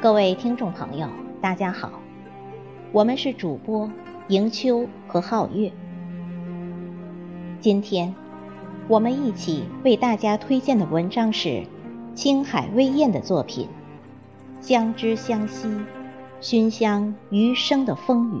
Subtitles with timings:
[0.00, 1.08] 各位听众朋友，
[1.40, 1.90] 大家好，
[2.92, 3.90] 我们是主播
[4.28, 5.72] 迎秋和皓月。
[7.58, 8.14] 今天
[8.86, 11.64] 我们一起为大家推荐的文章是
[12.14, 13.66] 青海微燕的作品
[14.64, 15.68] 《相知相惜，
[16.40, 18.38] 熏香余生的风雨》。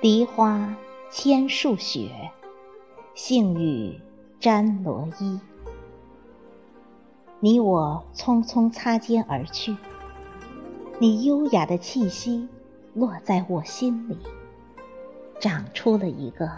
[0.00, 0.76] 梨花
[1.10, 2.30] 千树雪，
[3.16, 4.00] 杏雨
[4.38, 5.40] 沾罗衣。
[7.40, 9.76] 你我匆匆擦肩而去，
[11.00, 12.46] 你优雅的气息
[12.94, 14.16] 落在我心里，
[15.40, 16.48] 长出了一个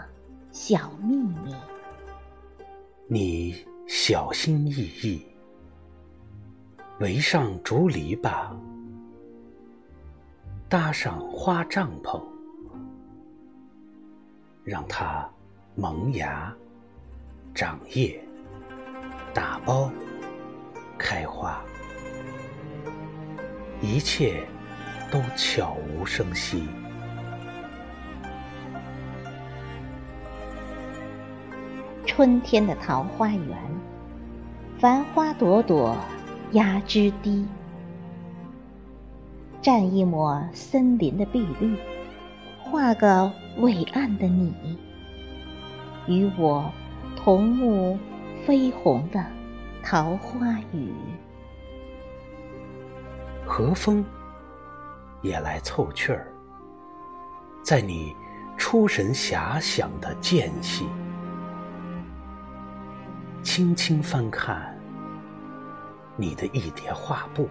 [0.51, 1.55] 小秘密。
[3.07, 3.55] 你
[3.87, 5.25] 小心翼翼，
[6.99, 8.55] 围上竹篱笆，
[10.69, 12.21] 搭上花帐篷。
[14.63, 15.27] 让它
[15.75, 16.53] 萌芽、
[17.55, 18.23] 长叶、
[19.33, 19.89] 打苞、
[20.97, 21.61] 开花，
[23.81, 24.45] 一切
[25.11, 26.67] 都悄无声息。
[32.05, 33.57] 春天的桃花源，
[34.77, 35.97] 繁花朵朵
[36.51, 37.47] 压枝低，
[39.61, 41.75] 蘸一抹森林的碧绿。
[42.59, 44.77] 画个伟岸的你，
[46.07, 46.71] 与我
[47.15, 47.97] 同沐
[48.45, 49.23] 绯红的
[49.83, 50.93] 桃花雨。
[53.45, 54.03] 和风
[55.21, 56.31] 也来凑趣儿，
[57.61, 58.15] 在你
[58.57, 60.87] 出神遐想的间隙，
[63.43, 64.73] 轻轻翻看
[66.15, 67.49] 你的一叠画布。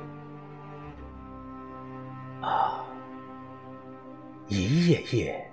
[2.41, 2.83] 啊
[4.49, 5.50] 一页页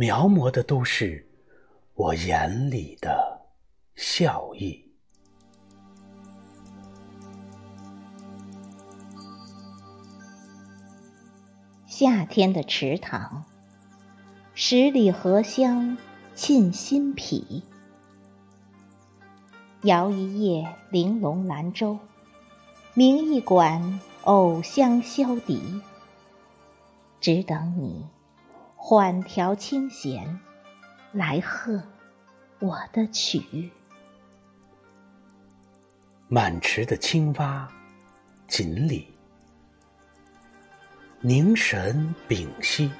[0.00, 1.28] 描摹的都是
[1.92, 3.42] 我眼里的
[3.96, 4.90] 笑意。
[11.86, 13.44] 夏天的池塘，
[14.54, 15.98] 十里荷香
[16.34, 17.62] 沁心脾。
[19.82, 21.98] 摇一叶玲珑兰舟，
[22.94, 25.82] 鸣一管藕香箫笛。
[27.20, 28.06] 只等你
[28.82, 30.40] 缓调清弦，
[31.12, 31.80] 来和
[32.58, 33.70] 我的曲。
[36.28, 37.68] 满池的青蛙、
[38.48, 39.06] 锦鲤，
[41.20, 42.90] 凝神屏息，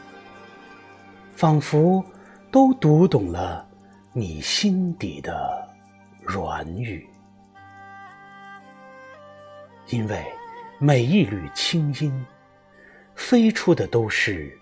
[1.32, 2.04] 仿佛
[2.52, 3.66] 都读懂了
[4.12, 5.66] 你心底的
[6.22, 7.08] 软语。
[9.88, 10.24] 因为
[10.78, 12.26] 每一缕清音。
[13.16, 14.58] 飞出的都是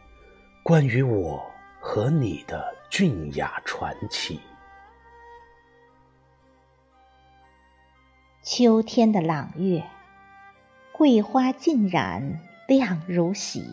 [0.68, 4.38] 关于我和你的俊雅传奇。
[8.42, 9.82] 秋天的朗月，
[10.92, 13.64] 桂花尽染亮如洗，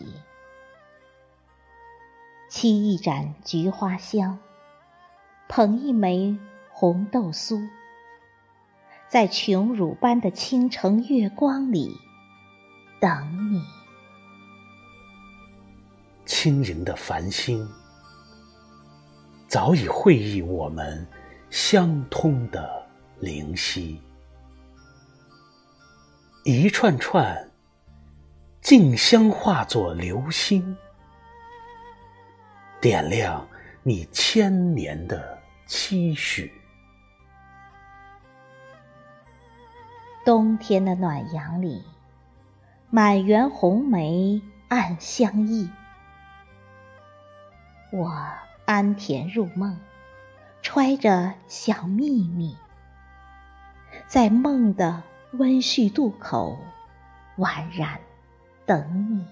[2.50, 4.38] 沏一盏菊花香，
[5.48, 6.38] 捧一枚
[6.70, 7.68] 红豆酥，
[9.06, 11.90] 在琼乳般的倾城月光里
[12.98, 13.75] 等你。
[16.38, 17.66] 轻盈的繁星，
[19.48, 21.04] 早已会意我们
[21.48, 22.86] 相通的
[23.20, 23.98] 灵犀。
[26.44, 27.50] 一串串
[28.60, 30.76] 静香化作流星，
[32.82, 33.48] 点亮
[33.82, 36.52] 你千年的期许。
[40.22, 41.82] 冬天的暖阳里，
[42.90, 45.66] 满园红梅暗香溢。
[47.96, 48.12] 我
[48.66, 49.74] 安恬入梦，
[50.60, 52.54] 揣着小秘密，
[54.06, 55.02] 在梦的
[55.32, 56.58] 温煦渡口，
[57.38, 57.98] 宛然
[58.66, 59.26] 等你。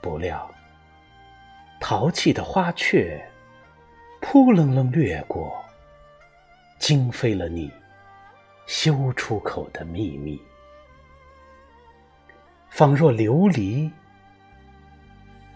[0.00, 0.50] 不料，
[1.82, 3.22] 淘气的花雀
[4.22, 5.62] 扑棱棱掠过，
[6.78, 7.70] 惊飞了你
[8.66, 10.40] 修出口的秘密，
[12.70, 13.90] 仿若琉璃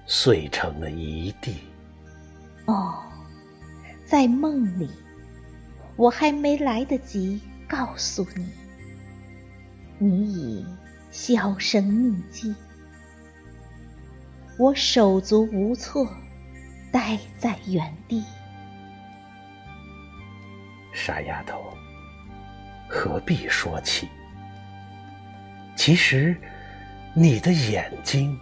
[0.06, 1.56] 碎成了一地。
[2.66, 3.02] 哦，
[4.04, 4.90] 在梦里，
[5.96, 8.46] 我还没来得及告诉你，
[9.98, 10.66] 你已
[11.10, 12.54] 销声匿迹，
[14.58, 16.06] 我手足无措，
[16.92, 18.22] 呆在原地。
[20.92, 21.72] 傻丫头，
[22.88, 24.08] 何必说起？
[25.74, 26.36] 其实，
[27.14, 28.38] 你的眼睛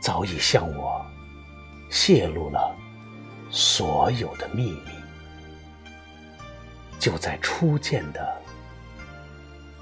[0.00, 1.04] 早已向我
[1.90, 2.74] 泄露了
[3.50, 4.90] 所有的秘密。
[6.98, 8.36] 就在初见的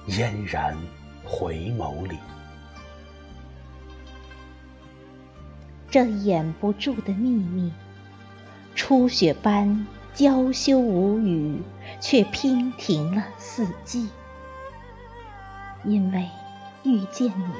[0.06, 0.76] 嫣然
[1.24, 2.16] 回眸里，
[5.90, 7.72] 这掩不住的秘密，
[8.74, 11.60] 初雪般娇羞无语，
[12.00, 14.08] 却娉婷了四季。
[15.84, 16.28] 因为
[16.84, 17.52] 遇见你，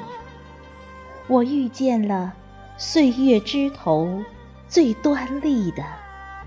[1.26, 2.34] 我遇见了
[2.80, 4.22] 岁月枝头
[4.68, 5.84] 最端丽的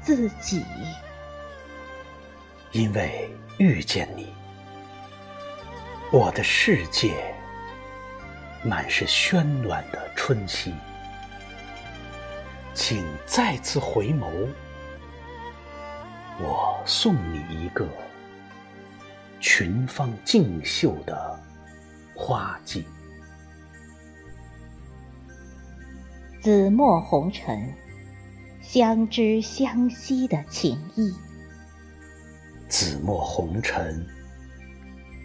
[0.02, 0.64] 自己。
[2.72, 4.34] 因为遇见你，
[6.10, 7.36] 我的世界
[8.64, 10.74] 满是喧暖的春熙。
[12.74, 14.48] 请再次回眸，
[16.40, 17.86] 我送你一个
[19.42, 21.38] 群芳竞秀的
[22.16, 22.88] 花季。
[26.42, 27.72] 紫陌红尘，
[28.64, 31.14] 相知相惜的情谊。
[32.68, 34.04] 紫陌红尘，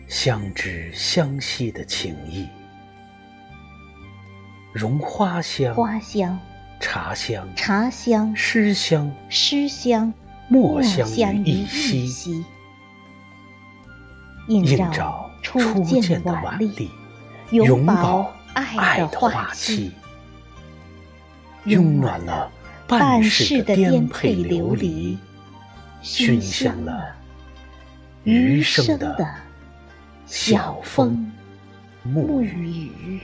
[0.09, 2.47] 相知相惜的情谊，
[4.75, 6.39] 融花香，花香，
[6.81, 10.13] 茶香，茶香，诗香，诗香，
[10.49, 12.45] 墨香于一息，
[14.49, 16.91] 映照初见的晚丽，
[17.53, 19.91] 永葆爱的花期，
[21.67, 22.51] 拥暖了
[22.87, 25.19] 半世的颠沛流离，
[26.01, 27.15] 熏香了。
[28.23, 29.17] 余生的
[30.27, 31.33] 晓风
[32.03, 33.21] 暮雨，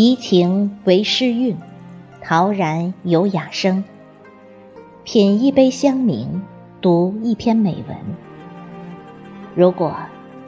[0.00, 1.56] 怡情为诗韵，
[2.22, 3.82] 陶然有雅声。
[5.02, 6.40] 品一杯香茗，
[6.80, 7.96] 读一篇美文。
[9.56, 9.96] 如果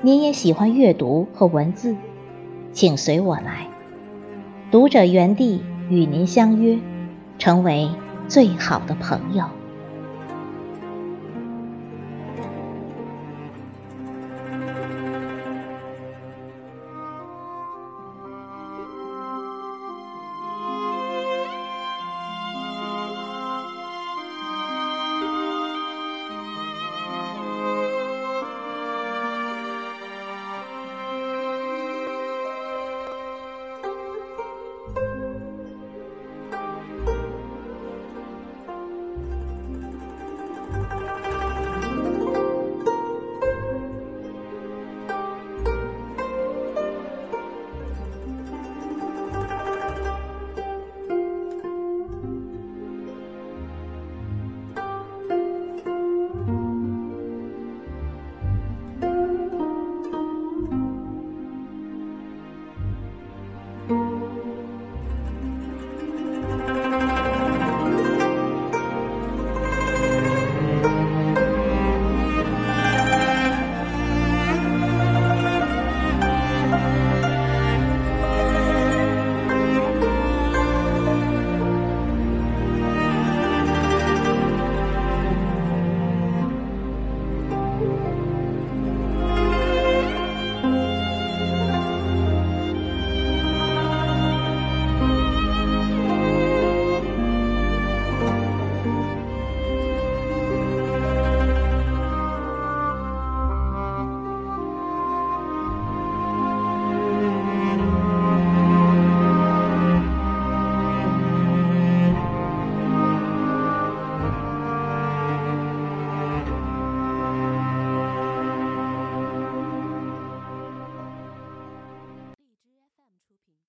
[0.03, 1.97] 您也喜欢阅读和文字，
[2.73, 3.67] 请随我来，
[4.71, 6.79] 读者园地与您相约，
[7.37, 7.91] 成为
[8.29, 9.47] 最好的朋友。